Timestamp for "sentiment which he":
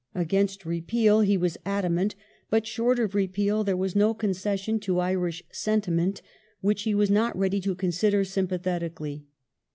5.51-6.95